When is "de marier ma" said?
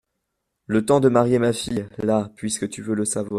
0.99-1.53